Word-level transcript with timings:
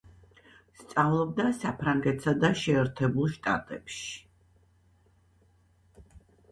სწავლობდა 0.79 1.45
საფრანგეთსა 1.59 2.33
და 2.45 2.51
შეერთებულ 2.63 3.33
შტატებში. 3.37 4.19